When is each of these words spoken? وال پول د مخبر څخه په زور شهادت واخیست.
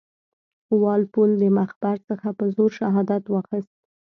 وال 0.81 1.01
پول 1.13 1.29
د 1.41 1.43
مخبر 1.59 1.95
څخه 2.09 2.27
په 2.37 2.45
زور 2.55 2.71
شهادت 2.79 3.23
واخیست. 3.27 3.73